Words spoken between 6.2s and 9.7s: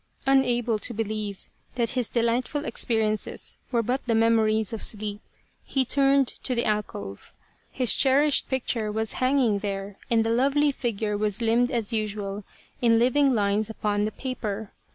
to the alcove. His cherished picture was hanging